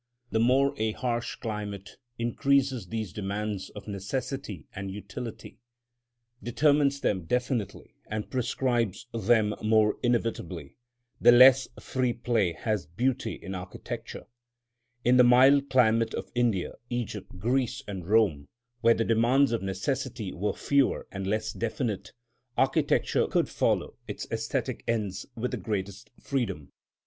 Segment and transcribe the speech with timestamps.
[0.31, 5.59] The more a harsh climate increases these demands of necessity and utility,
[6.41, 10.75] determines them definitely, and prescribes them more inevitably,
[11.19, 14.25] the less free play has beauty in architecture.
[15.05, 18.47] In the mild climate of India, Egypt, Greece, and Rome,
[18.79, 22.11] where the demands of necessity were fewer and less definite,
[22.57, 26.71] architecture could follow its æsthetic ends with the greatest freedom.